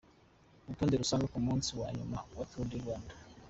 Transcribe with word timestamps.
Urutonde 0.65 0.95
rusange 1.01 1.25
ku 1.33 1.39
munsi 1.47 1.69
wa 1.79 1.89
nyuma 1.97 2.17
wa 2.37 2.45
Turu 2.49 2.67
di 2.71 2.77
Rwanda. 2.83 3.13